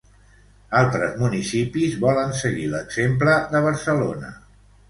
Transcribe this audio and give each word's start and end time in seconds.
Altres 0.79 1.11
municipis 1.23 1.99
volen 2.05 2.35
seguir 2.41 2.67
l'exemple 2.73 3.39
de 3.55 3.63
Barcelona. 3.71 4.35